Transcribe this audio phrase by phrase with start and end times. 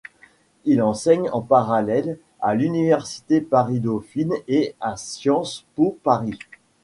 [0.65, 6.39] Il enseigne en parallèle à l'université Paris-Dauphine et à Sciences Po Paris.